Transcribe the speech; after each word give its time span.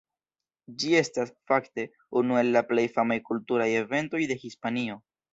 Ĝi 0.83 0.93
estas, 0.99 1.31
fakte, 1.51 1.83
unu 2.21 2.39
el 2.41 2.49
la 2.55 2.63
plej 2.69 2.85
famaj 2.95 3.17
kulturaj 3.27 3.67
eventoj 3.83 4.23
de 4.33 4.39
Hispanio. 4.45 4.97